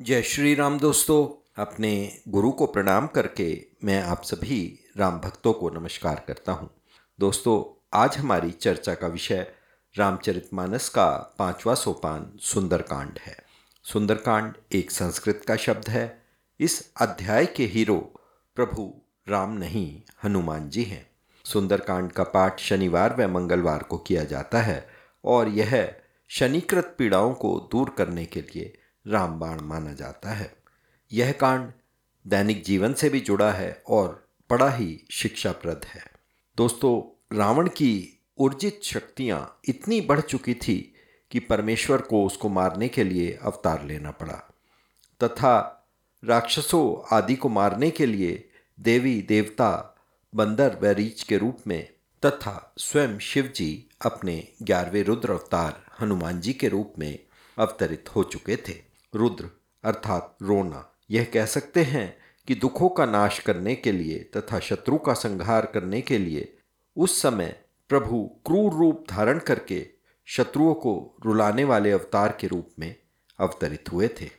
[0.00, 5.70] जय श्री राम दोस्तों, अपने गुरु को प्रणाम करके मैं आप सभी राम भक्तों को
[5.70, 6.70] नमस्कार करता हूँ।
[7.18, 9.46] दोस्तों, आज हमारी चर्चा का विषय
[9.94, 13.36] रामचरितमानस का पांचवा सोपान सुंदरकांड है।
[13.84, 16.22] सुंदरकांड एक संस्कृत का शब्द है।
[16.60, 17.98] इस अध्याय के हीरो
[18.56, 18.92] प्रभु
[19.28, 21.06] राम नहीं, हनुमान जी हैं।
[21.44, 24.88] सुंदरकांड का पाठ शनिवार व मंगलवार को किया जाता है
[25.24, 25.94] और यह
[26.28, 30.56] शनिकृत पीड़ाओं को दूर करने के लिए रामबाण माना जाता है।
[31.12, 31.72] यह कांड
[32.26, 36.04] दैनिक जीवन से भी जुड़ा है और बड़ा ही शिक्षाप्रद है।
[36.56, 40.94] दोस्तों, रावण की ऊर्जित शक्तियाँ इतनी बढ़ चुकी थी
[41.30, 44.54] कि परमेश्वर को उसको मारने के लिए अवतार लेना पड़ा।
[45.24, 45.78] तथा
[46.24, 48.48] राक्षसों आदि को मारने के लिए
[48.80, 49.98] देवी, देवता,
[50.34, 51.88] बंदर व रीच के रूप में
[52.26, 57.18] तथा स्वयं शिव जी अपने ग्यारहवें रुद्र अवतार हनुमान जी के रूप में
[57.58, 59.48] अवतरित हो चुके थे। रुद्र,
[59.84, 62.16] अर्थात रोना। यह कह सकते हैं
[62.48, 66.56] कि दुखों का नाश करने के लिए तथा शत्रु का संहार करने के लिए
[66.96, 69.86] उस समय प्रभु क्रूर रूप धारण करके
[70.26, 72.94] शत्रुओं को रुलाने वाले अवतार के रूप में
[73.38, 74.30] अवतरित हुए थे।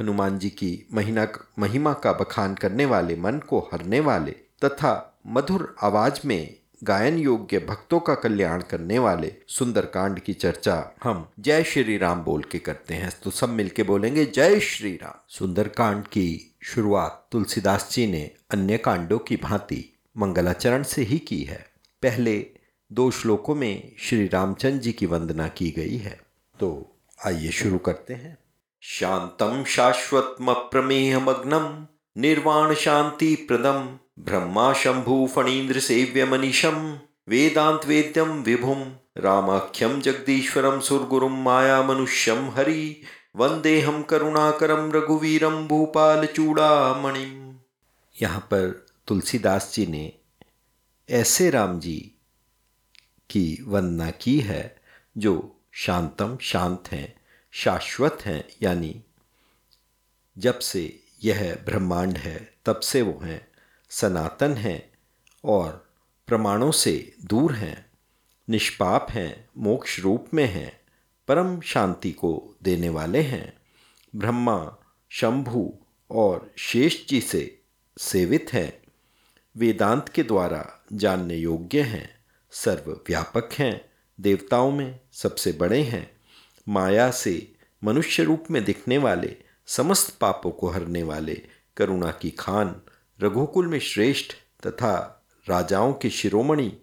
[0.00, 4.30] हनुमान जी की महीना महिमा का बखान करने वाले, मन को हरने वाले
[4.64, 11.30] तथा मधुर आवाज़ में गायन योग्य भक्तों का कल्याण करने वाले सुंदरकांड की चर्चा हम
[11.40, 16.04] जय श्री राम बोल के करते हैं। तो सब मिलके बोलेंगे जय श्री राम। सुंदरकांड
[16.04, 21.66] की शुरुआत तुलसीदास जी ने अन्य कांडों की भांति मंगलाचरण से ही की है।
[22.02, 22.46] पहले
[22.92, 26.20] दो श्लोकों में श्री रामचंद्र जी की वंदना की गई है।
[26.60, 28.38] तो आइए शुरू करते हैं।
[28.80, 31.86] शांतम शाश्वतम प्रमेय मग्नम
[32.20, 41.82] निर्वाण शांति प्रदम। ब्रह्मा शंभु फणीन्द्र सेव्य मनीषम, वेदांत वेद्यम विभुम रामाख्यम जगदीश्वरम सुरगुरुम माया
[41.82, 43.02] मनुष्यम हरि
[43.36, 47.56] वंदेहम करुणाकरम रघुवीरम भूपाल चूड़ामणिम।
[48.22, 50.12] यहाँ पर तुलसीदास जी ने
[51.10, 52.12] ऐसे राम जी
[53.30, 54.76] की वंदना की है
[55.18, 57.20] जो शांतम शांत हैं,
[57.52, 59.02] शाश्वत हैं, यानी
[60.38, 63.49] जब से यह ब्रह्मांड है, तब से वो हैं।
[63.90, 64.92] सनातन हैं
[65.44, 65.94] और
[66.26, 67.86] प्रमाणों से दूर हैं,
[68.48, 70.80] निष्पाप हैं, मोक्ष रूप में हैं,
[71.28, 73.58] परम शांति को देने वाले हैं।
[74.16, 74.76] ब्रह्मा,
[75.08, 75.74] शंभु
[76.10, 77.60] और शेष जी से
[77.98, 78.82] सेवित हैं।
[79.56, 83.90] वेदांत के द्वारा जानने योग्य हैं, सर्वव्यापक हैं,
[84.20, 86.10] देवताओं में सबसे बड़े हैं।
[86.68, 87.52] माया से
[87.84, 89.36] मनुष्य रूप में दिखने वाले
[89.66, 91.42] समस्त पापों को हरने वाले
[91.76, 92.80] करुणा की खान
[93.22, 94.32] रघुकुल में श्रेष्ठ
[94.66, 96.78] तथा राजाओं के शिरोमणि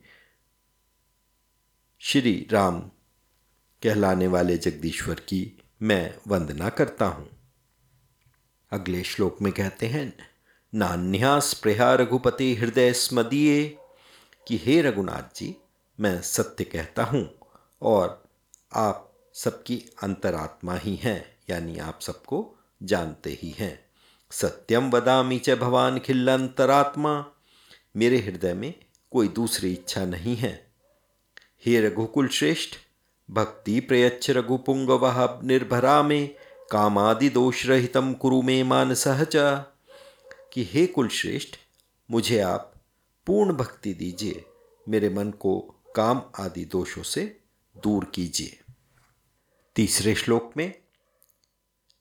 [2.00, 2.80] श्री राम
[3.84, 7.30] कहलाने वाले जगदीश्वर की मैं वंदना करता हूँ।
[8.72, 10.18] अगले श्लोक में कहते हैं
[10.76, 13.78] नान्या स्प्रहा रघुपति हृदय स्मदीय
[14.48, 15.56] कि हे रघुनाथ जी,
[16.00, 17.40] मैं सत्य कहता हूँ
[17.82, 18.24] और
[18.74, 23.87] आप सबकी अंतरात्मा ही हैं, यानी आप सबको जानते ही हैं।
[24.32, 27.14] सत्यम वदामी च भवान खिल्लंतरात्मा
[27.96, 28.74] मेरे हृदय में
[29.12, 30.72] कोई दूसरी इच्छा नहीं है।
[31.66, 32.76] हे रघुकुल श्रेष्ठ
[33.30, 36.36] भक्ति प्रयच्छ रघुपुंग वह निर्भरा में,
[36.72, 39.36] कामादि दोष रहितम कुरु में मान सहच
[40.54, 41.56] कि हे कुलश्रेष्ठ,
[42.12, 42.74] मुझे आप
[43.28, 44.46] पूर्ण भक्ति दीजिए,
[44.90, 45.60] मेरे मन को
[45.96, 47.40] काम आदि दोषों से
[47.76, 48.60] दूर कीजिए।
[49.76, 50.74] तीसरे श्लोक में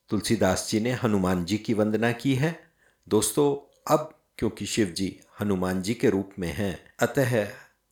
[0.09, 2.71] तुलसीदास जी ने हनुमान जी की वंदना की है।
[3.09, 7.45] दोस्तों, अब क्योंकि शिव जी हनुमान जी के रूप में हैं, अतः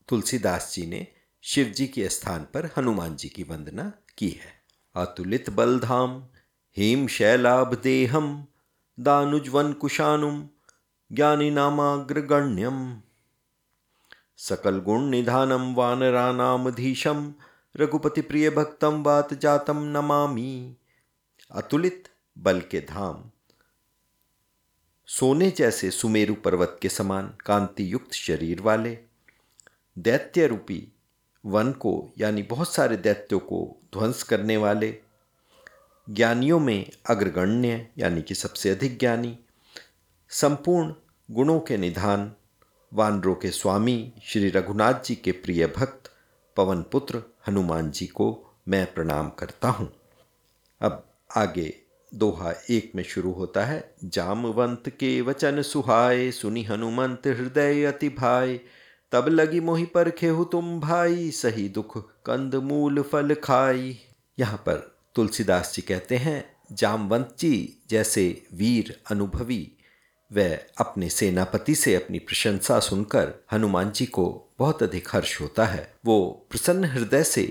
[0.07, 1.07] तुलसीदास जी ने
[1.41, 4.61] शिव जी के स्थान पर हनुमान जी की वंदना की है।
[4.95, 6.27] अतुलित बलधाम,
[6.77, 8.47] हेम शैलाभ देहम
[8.99, 10.49] दानुजवन कुशानुम,
[11.11, 13.01] ज्ञानी नामाग्रगण्यम
[14.37, 17.33] सकल गुण निधानम वानरानामधीशम
[17.77, 20.75] रघुपति प्रिय भक्तम वात जातम नमामि।
[21.51, 22.07] अतुलित
[22.38, 23.24] बल के धाम,
[25.07, 28.97] सोने जैसे सुमेरु पर्वत के समान कांति युक्त शरीर वाले
[29.97, 30.88] दैत्य रूपी
[31.45, 34.97] वन को, यानी बहुत सारे दैत्यों को ध्वंस करने वाले,
[36.09, 39.38] ज्ञानियों में अग्रगण्य, यानी कि सबसे अधिक ज्ञानी,
[40.30, 40.94] संपूर्ण
[41.31, 42.31] गुणों के निधान,
[42.94, 46.12] वानरों के स्वामी, श्री रघुनाथ जी के प्रिय भक्त,
[46.57, 49.92] पवन पुत्र, हनुमान जी को मैं प्रणाम करता हूँ।
[50.81, 51.03] अब
[51.35, 51.73] आगे
[52.11, 58.59] दोहा एक में शुरू होता है, जामवंत के वचन सुहाय सुनी हनुमंत हृदय अति भाई
[59.11, 63.97] तब लगी मोहि पर खेहु तुम भाई, सही दुख कंद मूल फल खाई।
[64.39, 69.71] यहाँ पर तुलसीदास जी कहते हैं, जामवंत जी जैसे वीर अनुभवी
[70.31, 70.47] व
[70.77, 74.25] अपने सेनापति से अपनी प्रशंसा सुनकर हनुमान जी को
[74.59, 77.43] बहुत अधिक हर्ष होता है। वो प्रसन्न हृदय से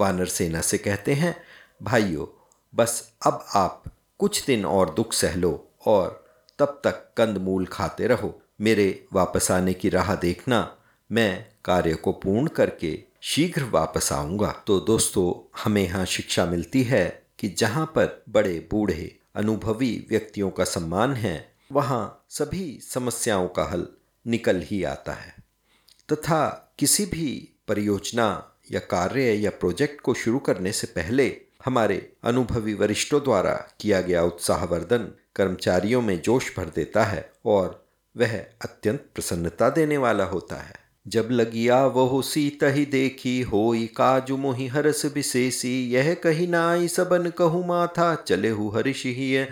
[0.00, 1.34] वानर सेना से कहते हैं,
[1.82, 2.26] भाइयों
[2.74, 3.84] बस अब आप
[4.18, 6.28] कुछ दिन और दुख सह लो और
[6.58, 10.76] तब तक कंदमूल खाते रहो। मेरे वापस आने की राह देखना,
[11.12, 17.26] मैं कार्य को पूर्ण करके शीघ्र वापस आऊँगा। तो दोस्तों, हमें यहाँ शिक्षा मिलती है
[17.38, 23.86] कि जहाँ पर बड़े बूढ़े अनुभवी व्यक्तियों का सम्मान है, वहाँ सभी समस्याओं का हल
[24.26, 25.34] निकल ही आता है।
[26.12, 32.74] तथा किसी भी परियोजना या कार्य या प्रोजेक्ट को शुरू करने से पहले हमारे अनुभवी
[32.74, 37.86] वरिष्ठों द्वारा किया गया उत्साहवर्धन कर्मचारियों में जोश भर देता है और
[38.16, 40.74] वह अत्यंत प्रसन्नता देने वाला होता है।
[41.08, 47.30] जब लगिया वह सीत ही देखी, होई काजु मोहि हरस विशेषी यह कही नाई सबन
[47.30, 49.46] कहु माथा, चले हु हरिष ही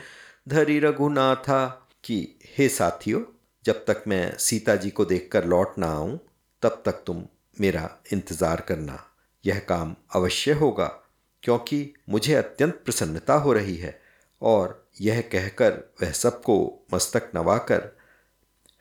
[0.48, 3.22] धरी रघुनाथा। कि हे साथियों,
[3.64, 6.20] जब तक मैं सीता जी को देखकर लौट ना आऊँ,
[6.62, 7.24] तब तक तुम
[7.60, 9.04] मेरा इंतज़ार करना।
[9.46, 11.06] यह काम अवश्य होगा।
[11.46, 14.00] क्योंकि मुझे अत्यंत प्रसन्नता हो रही है,
[14.43, 15.72] और यह कहकर
[16.02, 16.56] वह सबको
[16.94, 17.82] मस्तक नवाकर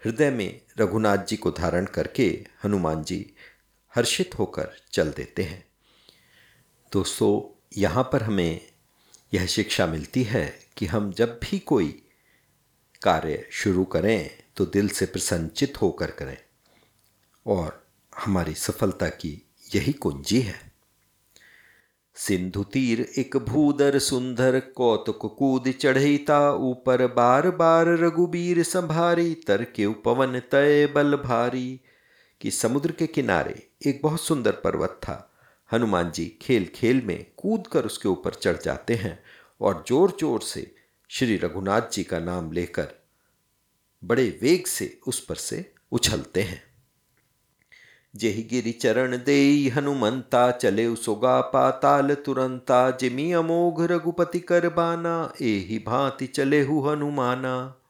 [0.02, 2.28] हृदय में रघुनाथ जी को धारण करके
[2.64, 3.34] हनुमान जी
[3.94, 5.64] हर्षित होकर चल देते हैं।
[6.92, 8.62] दोस्तों, यहाँ पर हमें
[9.34, 10.46] यह शिक्षा मिलती है
[10.78, 11.90] कि हम जब भी कोई
[13.02, 16.38] कार्य शुरू करें तो दिल से प्रसन्नचित होकर करें,
[17.46, 17.84] और
[18.14, 19.42] हमारी सफलता की
[19.76, 20.75] यही कुंजी है।
[22.16, 29.86] सिंधु तीर एक भूदर सुंदर कौतुक कूद चढ़ईता ऊपर बार बार रघुबीर संभारी तर के
[29.86, 31.82] उपवन तय बल भारी।
[32.42, 35.34] कि समुद्र के किनारे एक बहुत सुंदर पर्वत था।
[35.72, 39.20] हनुमान जी खेल खेल में कूद कर उसके ऊपर चढ़ जाते हैं
[39.62, 40.76] और ज़ोर ज़ोर से
[41.10, 42.88] श्री रघुनाथ जी का नाम लेकर
[44.04, 46.65] बड़े वेग से उस पर से उछलते हैं।
[48.16, 55.80] जेहि गिरि चरण दे हनुमंता चले उसोगा पाताल तुरंता जिमी अमोघ रघुपति कर बाना एहि
[55.80, 57.82] भांति चले हु हनुमाना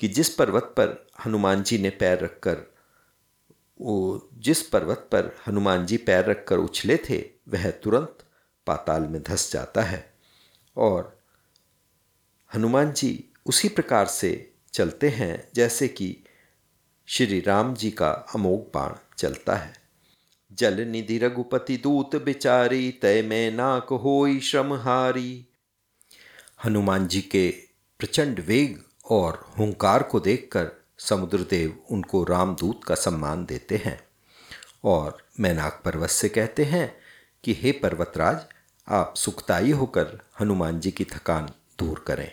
[0.00, 2.56] कि जिस पर्वत पर हनुमान जी ने पैर रखकर,
[3.80, 7.18] वो जिस पर्वत पर हनुमान जी पैर रखकर उछले थे,
[7.48, 8.18] वह तुरंत
[8.66, 10.14] पाताल में धस जाता है
[10.76, 11.18] और
[12.54, 16.16] हनुमान जी उसी प्रकार से चलते हैं, जैसे कि
[17.06, 19.72] श्री राम जी का अमोघ बाण। चलता है।
[20.52, 25.46] जल निधि रघुपति दूत बिचारी, तय में नाक होई श्रमहारी
[26.64, 27.54] हनुमान जी के
[27.98, 34.04] प्रचंड वेग और हुंकार को देखकर समुद्रदेव उनको रामदूत का सम्मान देते हैं
[34.84, 36.96] और मैनाक पर्वत से कहते हैं
[37.44, 38.38] कि, हे पर्वतराज,
[38.88, 42.32] आप सुखदायी होकर हनुमान जी की थकान दूर करें।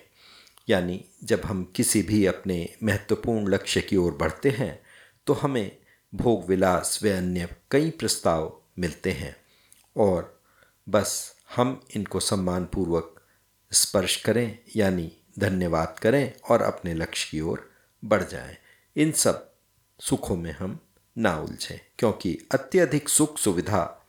[0.69, 4.83] यानी जब हम किसी भी अपने महत्वपूर्ण लक्ष्य की ओर बढ़ते हैं
[5.27, 5.80] तो हमें
[6.13, 9.35] भोग विलास व अन्य कई प्रस्ताव मिलते हैं
[9.97, 10.41] और
[10.89, 13.21] बस हम इनको सम्मानपूर्वक
[13.71, 17.69] स्पर्श करें, यानी धन्यवाद करें और अपने लक्ष्य की ओर
[18.03, 18.57] बढ़ जाएँ।
[18.95, 19.53] इन सब
[19.99, 20.79] सुखों में हम
[21.17, 24.01] ना उलझें, क्योंकि अत्यधिक सुख सुविधा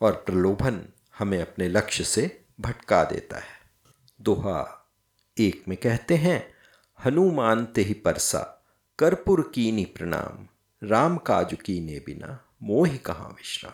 [0.00, 0.80] और प्रलोभन
[1.18, 3.60] हमें अपने लक्ष्य से भटका देता है
[4.20, 4.90] दोहा
[5.36, 6.54] एक में कहते हैं
[7.04, 8.64] हनुमान ते ही परसा,
[8.98, 10.46] कर्पुर कीनी प्रणाम
[10.82, 13.72] राम काज कीने बिना मोह कहाँ विश्राम।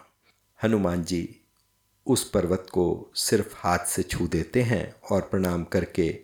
[0.63, 1.41] हनुमान जी
[2.07, 6.21] उस पर्वत को सिर्फ़ हाथ से छू देते हैं और प्रणाम करके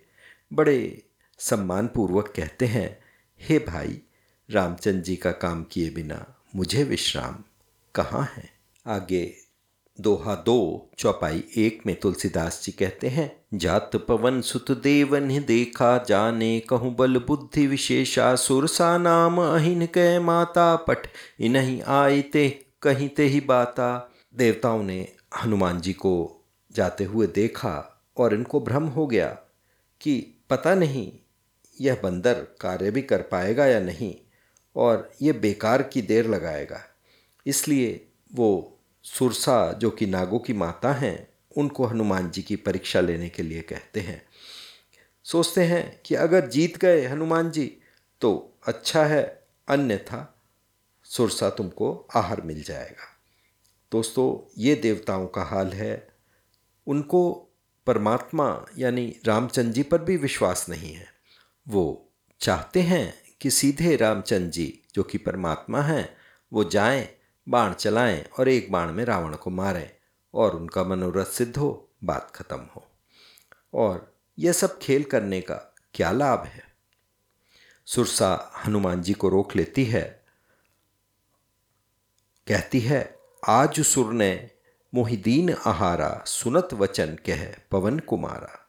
[0.53, 1.03] बड़े
[1.39, 2.99] सम्मानपूर्वक कहते हैं,
[3.41, 4.01] हे भाई
[4.51, 7.43] रामचंद्र जी का काम किए बिना मुझे विश्राम
[7.95, 8.51] कहाँ है?
[8.87, 9.25] आगे
[9.99, 16.61] दोहा दो, चौपाई एक में तुलसीदास जी कहते हैं, जात पवन सुत देवन देखा, जाने
[16.61, 21.07] कहूँ बल बुद्धि विशेषा सुरसा नाम अहिन कह माता पठ,
[21.41, 22.49] इन्हीं आए ते,
[22.83, 25.01] कहीं ते ही बाता। देवताओं ने
[25.45, 29.29] हनुमान जी को जाते हुए देखा और इनको भ्रम हो गया
[30.01, 30.21] कि
[30.51, 31.13] पता नहीं
[31.81, 34.15] यह बंदर कार्य भी कर पाएगा या नहीं,
[34.77, 36.81] और ये बेकार की देर लगाएगा।
[37.47, 38.74] इसलिए वो
[39.05, 43.61] सुरसा, जो कि नागों की माता हैं, उनको हनुमान जी की परीक्षा लेने के लिए
[43.61, 44.27] कहते हैं।
[45.25, 47.79] सोचते हैं कि अगर जीत गए हनुमान जी
[48.21, 50.43] तो अच्छा है, अन्यथा
[51.05, 53.21] सुरसा तुमको आहार मिल जाएगा।
[53.93, 56.09] दोस्तों, ये देवताओं का हाल है।
[56.87, 57.51] उनको
[57.87, 61.07] परमात्मा यानी रामचंद्र जी पर भी विश्वास नहीं है।
[61.69, 66.17] वो चाहते हैं कि सीधे रामचंद्र जी, जो कि परमात्मा हैं,
[66.53, 67.09] वो जाएँ
[67.49, 69.91] बाण चलाएँ और एक बाण में रावण को मारें
[70.35, 72.87] और उनका मनोरथ सिद्ध हो, बात खत्म हो।
[73.75, 76.77] और यह सब खेल करने का क्या लाभ है?
[77.87, 80.25] सुरसा हनुमान जी को रोक लेती है।
[82.47, 84.51] कहती है, आज सुर ने
[84.95, 88.69] मोहिदीन आहारा सुनत वचन कह पवन कुमारा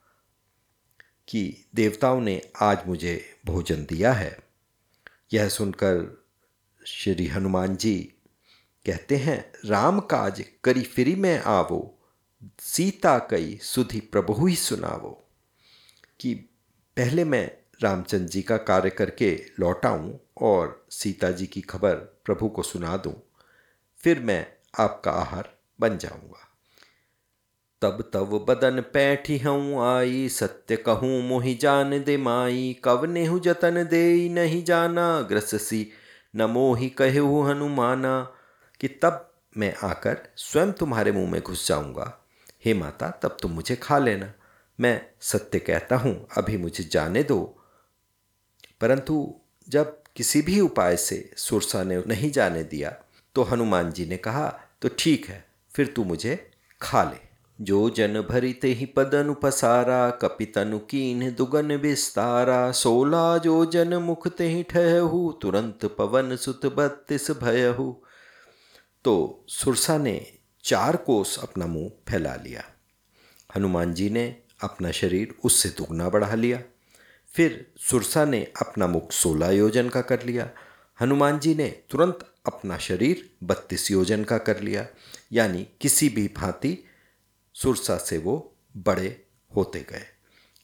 [1.27, 4.39] कि देवताओं ने आज मुझे भोजन दिया है।
[5.33, 6.25] यह सुनकर
[6.87, 8.14] श्री हनुमान जी
[8.85, 11.99] कहते हैं, राम काज करी फिरी में आवो,
[12.59, 15.21] सीता कई सुधि प्रभु ही सुनावो।
[16.19, 16.33] कि
[16.97, 17.51] पहले मैं
[17.83, 22.97] रामचंद्र जी का कार्य करके लौट आऊँ और सीता जी की खबर प्रभु को सुना
[22.97, 23.13] दूँ,
[23.97, 24.45] फिर मैं
[24.79, 25.49] आपका आहार
[25.79, 26.41] बन जाऊँगा।
[27.81, 33.83] तब तब बदन पैठी हूँ, आई सत्य कहूँ, मोहि जान दे माई कव नेहु जतन
[33.83, 35.87] दे नहीं जाना, ग्रससी
[36.35, 38.34] न मोहि कहू हनुमाना
[38.81, 42.11] कि तब मैं आकर स्वयं तुम्हारे मुँह में घुस जाऊँगा।
[42.65, 44.31] हे माता, तब तुम मुझे खा लेना।
[44.79, 47.41] मैं सत्य कहता हूँ, अभी मुझे जाने दो।
[48.81, 49.33] परंतु
[49.67, 52.89] जब किसी भी उपाय से सुरसा ने नहीं जाने दिया
[53.35, 54.47] तो हनुमान जी ने कहा
[54.81, 56.35] तो ठीक है, फिर तू मुझे
[56.81, 57.23] खा ले।
[57.59, 64.47] जो जन भरिते ही पदन पसारा, कपितनु कीन दुगन विस्तारा, सोला जो जन मुख ते
[64.47, 67.93] ही ठहु तुरंत पवन सुत बत्तीस भयहु।
[69.05, 70.33] तो सुरसा ने
[70.63, 72.63] चार कोस अपना मुँह फैला लिया।
[73.55, 76.63] हनुमान जी ने अपना शरीर उससे दुगना बढ़ा लिया।
[77.35, 80.49] फिर सुरसा ने अपना मुख सोलह योजन का कर लिया।
[81.01, 84.87] हनुमान जी ने तुरंत अपना शरीर बत्तीस योजन का कर लिया।
[85.31, 86.77] यानी किसी भी भांति
[87.53, 90.05] सुरसा से वो बड़े होते गए।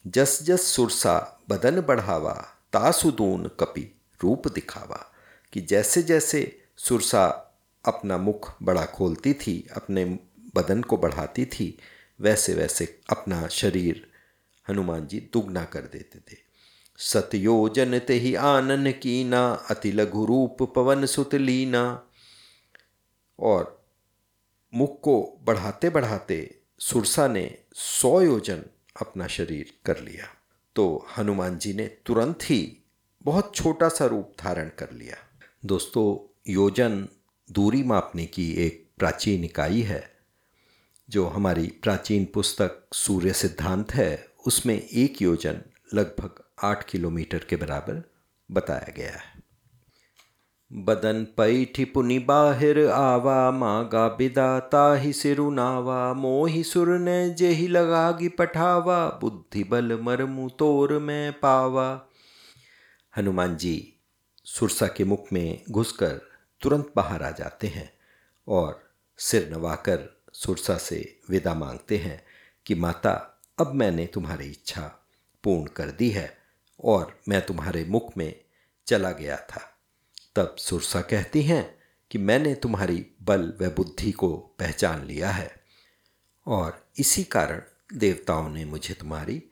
[0.08, 2.34] जस जस सुरसा बदन बढ़ावा
[2.74, 5.12] तासुदून कपि रूप दिखावा,
[5.54, 7.48] कि जैसे जैसे सुरसा
[7.86, 10.06] अपना मुख बड़ा खोलती थी, अपने
[10.56, 11.78] बदन को बढ़ाती थी,
[12.22, 14.12] वैसे वैसे अपना शरीर
[14.70, 16.38] हनुमान जी दुगना कर देते थे।
[16.98, 22.08] सतयोजन ते ही आनन कीना, अति लघु रूप पवन सुत लीना।
[23.40, 23.86] और
[24.74, 28.64] मुख को बढ़ाते बढ़ाते सुरसा ने सौ योजन
[29.02, 30.28] अपना शरीर कर लिया।
[30.76, 32.78] तो हनुमान जी ने तुरंत ही
[33.24, 35.16] बहुत छोटा सा रूप धारण कर लिया।
[35.66, 37.08] दोस्तों, योजन
[37.52, 40.12] दूरी मापने की एक प्राचीन इकाई है,
[41.10, 45.62] जो हमारी प्राचीन पुस्तक सूर्य सिद्धांत है, उसमें एक योजन
[45.94, 48.12] लगभग आठ किलोमीटर के बराबर
[48.52, 49.44] बताया गया है।
[50.74, 59.20] बदन पैठी पुनि बाहिर आवा, मागा बिदाता ही सिरुनावा मोहि सुर ने जेहि लगागी पठावा,
[59.22, 62.08] बुद्धि बल मरमु तोर में पावा।
[63.18, 63.94] हनुमान जी
[64.46, 66.31] सुरसा के मुख में घुसकर
[66.62, 67.94] तुरंत बाहर आ जाते हैं
[68.48, 72.26] और सिर नवाकर सुरसा से विदा मांगते हैं
[72.66, 75.08] कि, माता, अब मैंने तुम्हारी इच्छा
[75.44, 76.38] पूर्ण कर दी है
[76.84, 78.44] और मैं तुम्हारे मुख में
[78.88, 79.78] चला गया था।
[80.36, 81.80] तब सुरसा कहती हैं
[82.12, 85.64] कि, मैंने तुम्हारी बल व बुद्धि को पहचान लिया है
[86.48, 87.62] और इसी कारण
[87.94, 89.44] देवताओं ने मुझे तुम्हारी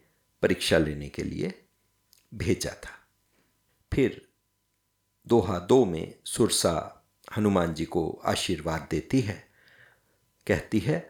[0.42, 1.66] परीक्षा लेने के लिए
[2.34, 3.08] भेजा था।
[3.94, 4.30] फिर
[5.28, 6.96] दोहा दो में सुरसा
[7.38, 9.48] हनुमान जी को आशीर्वाद देती है।
[10.48, 11.10] कहती है,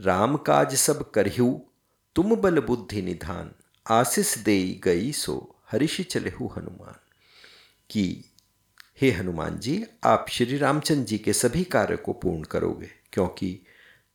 [0.00, 1.58] राम काज सब करहु,
[2.14, 3.52] तुम बल बुद्धि निधान,
[3.90, 6.94] आशीष दे गई सो हरिश चलेहु हनुमान।
[7.90, 8.24] कि,
[9.00, 13.60] हे हनुमान जी, आप श्री रामचंद्र जी के सभी कार्य को पूर्ण करोगे, क्योंकि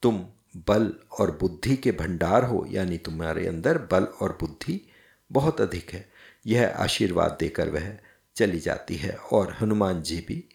[0.01, 4.89] तुम बल और बुद्धि के भंडार हो, यानी तुम्हारे अंदर बल और बुद्धि
[5.31, 6.12] बहुत अधिक है।
[6.45, 7.97] यह आशीर्वाद देकर वह
[8.35, 10.50] चली जाती है और हनुमान जी भी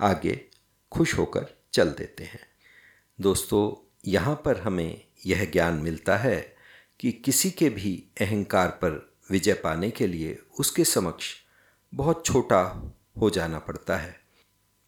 [0.00, 0.44] आगे
[0.92, 2.40] खुश होकर चल देते हैं।
[3.20, 6.56] दोस्तों, यहाँ पर हमें यह ज्ञान मिलता है
[7.00, 11.34] कि किसी के भी अहंकार पर विजय पाने के लिए उसके समक्ष
[11.94, 14.20] बहुत छोटा हो जाना पड़ता है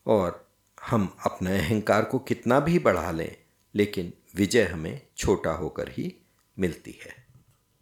[0.06, 0.50] और
[0.82, 3.36] हम अपने अहंकार को कितना भी बढ़ा लें,
[3.74, 6.14] लेकिन विजय हमें छोटा होकर ही
[6.58, 7.14] मिलती है।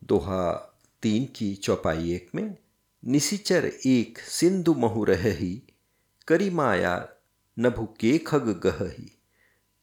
[0.04, 0.52] दोहा
[1.02, 2.56] तीन की चौपाई एक में,
[3.04, 5.62] निशिचर एक सिंधु महु रह ही,
[6.28, 7.08] करी माया
[7.60, 9.18] नभु के खग गही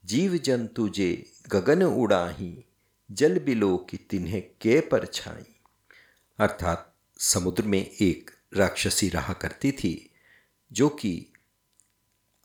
[0.05, 2.65] जीव जंतु जे गगन उड़ाही,
[3.11, 5.55] जल बिलो की तिन्हें के पर छाई।
[6.39, 10.11] अर्थात समुद्र में एक राक्षसी रहा करती थी,
[10.71, 11.27] जो कि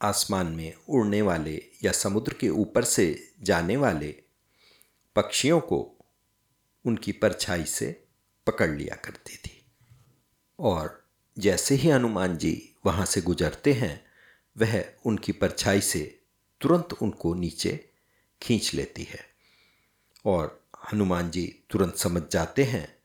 [0.03, 4.23] आसमान में उड़ने वाले या समुद्र के ऊपर से जाने वाले
[5.17, 5.99] पक्षियों को
[6.85, 8.05] उनकी परछाई से
[8.47, 9.65] पकड़ लिया करती थी।
[10.59, 11.05] और
[11.39, 14.12] जैसे ही हनुमान जी वहाँ से गुजरते हैं
[14.59, 16.18] वह उनकी परछाई से
[16.61, 17.88] तुरंत उनको नीचे
[18.42, 19.21] खींच लेती है।
[20.26, 22.97] और हनुमान जी तुरंत समझ जाते हैं,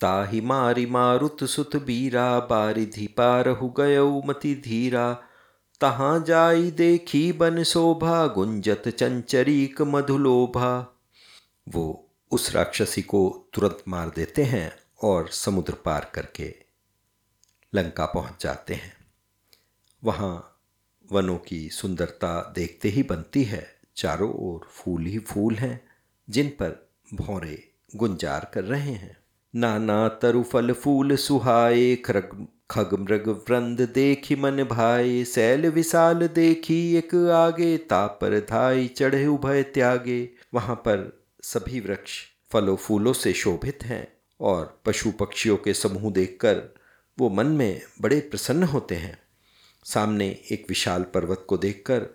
[0.00, 5.12] ताहि मारी मारुत सुत बीरा, बारिधि पारहु गयौ मति धीरा।
[5.80, 11.00] तहाँ जाई देखी बन शोभा, गुंजत चंचरीक मधुलोभा।
[11.68, 16.54] वो उस राक्षसी को तुरंत मार देते हैं और समुद्र पार करके
[17.74, 18.96] लंका पहुँच जाते हैं।
[20.04, 20.53] वहाँ
[21.12, 25.80] वनों की सुंदरता देखते ही बनती है। चारों ओर फूल ही फूल हैं,
[26.30, 29.16] जिन पर भौरे गुंजार कर रहे हैं।
[29.56, 36.96] नाना तरु फल फूल सुहाए, खरग, खग मृग वृंद देखी मन भाई सैल विशाल देखी
[36.96, 42.20] एक आगे, तापर धाई चढ़े उभय त्यागे। वहाँ पर सभी वृक्ष
[42.52, 46.74] फलों फूलों से शोभित हैं और पशु पक्षियों के समूह देखकर
[47.18, 49.23] वो मन में बड़े प्रसन्न होते हैं।
[49.84, 52.06] सामने एक विशाल पर्वत को देखकर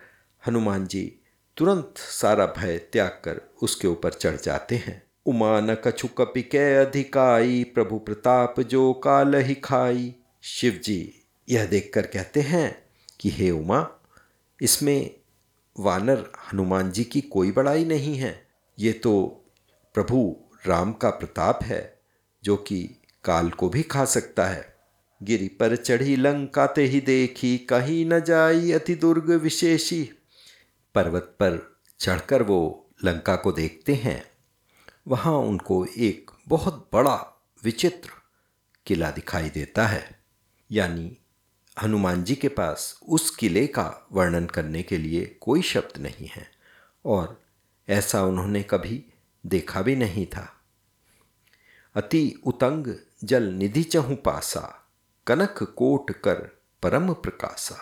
[0.47, 1.19] हनुमान जी
[1.57, 6.75] तुरंत सारा भय त्याग कर उसके ऊपर चढ़ जाते हैं। उमा न कछु कपि कै
[6.75, 12.83] अधिकाई, प्रभु प्रताप जो काल ही खाई। शिव जी यह देखकर कहते हैं
[13.19, 13.89] कि, हे उमा,
[14.61, 15.15] इसमें
[15.79, 18.47] वानर हनुमान जी की कोई बड़ाई नहीं है।
[18.79, 19.45] ये तो
[19.93, 20.35] प्रभु
[20.65, 21.99] राम का प्रताप है,
[22.43, 22.89] जो कि
[23.23, 24.78] काल को भी खा सकता है।
[25.23, 30.09] गिरी पर चढ़ी लंका ते ही देखी, कहीं न जाई अति दुर्ग विशेषी।
[30.95, 34.25] पर्वत पर चढ़कर वो लंका को देखते हैं।
[35.07, 38.09] वहाँ उनको एक बहुत बड़ा विचित्र
[38.85, 40.23] किला दिखाई देता है।
[40.71, 41.17] यानी
[41.83, 46.51] हनुमान जी के पास उस किले का वर्णन करने के लिए कोई शब्द नहीं है
[47.05, 47.41] और
[47.89, 49.05] ऐसा उन्होंने कभी
[49.45, 50.61] देखा भी नहीं था।
[51.95, 54.78] अति उतंग जल निधि चहु पासा।
[55.29, 56.35] कनक कोट कर
[56.83, 57.75] परम प्रकाशा,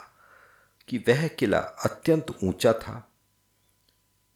[0.88, 3.12] कि वह किला अत्यंत ऊँचा था।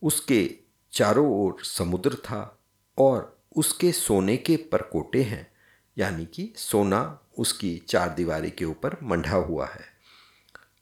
[0.02, 0.56] उसके
[0.94, 2.60] चारों ओर समुद्र था
[2.98, 5.52] और उसके सोने के परकोटे हैं,
[5.98, 9.86] यानी कि सोना उसकी चार दीवारी के ऊपर मंढा हुआ है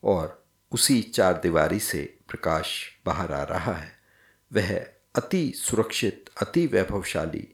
[0.03, 3.91] और उसी चार दीवारी से प्रकाश बाहर आ रहा है।
[4.53, 4.79] वह
[5.15, 7.47] अति सुरक्षित, अति वैभवशाली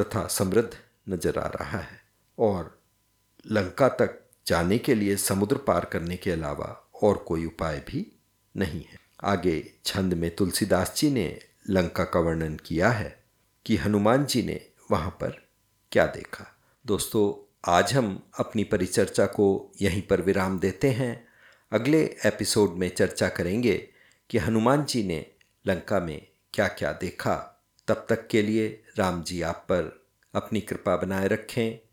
[0.00, 0.76] तथा समृद्ध
[1.08, 2.00] नज़र आ रहा है
[2.38, 2.75] और
[3.52, 8.20] लंका तक जाने के लिए समुद्र पार करने के अलावा और कोई उपाय भी
[8.56, 13.24] नहीं है। आगे छंद में तुलसीदास जी ने लंका का वर्णन किया है
[13.66, 15.48] कि हनुमान जी ने वहाँ पर
[15.92, 21.26] क्या देखा। दोस्तों, आज हम अपनी परिचर्चा को यहीं पर विराम देते हैं।
[21.72, 23.88] अगले एपिसोड में चर्चा करेंगे
[24.30, 25.26] कि हनुमान जी ने
[25.66, 30.96] लंका में क्या क्या देखा। तब तक के लिए राम जी आप पर अपनी कृपा
[30.96, 31.85] बनाए रखें।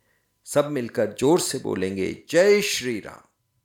[0.54, 3.22] सब मिलकर ज़ोर से बोलेंगे जय श्री राम।